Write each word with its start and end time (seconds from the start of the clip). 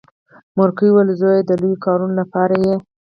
مورکۍ 0.57 0.89
ویل 0.91 1.09
زويه 1.19 1.41
د 1.45 1.51
لويو 1.61 1.81
کارونو 1.85 2.13
لپاره 2.21 2.55
یې. 2.65 2.75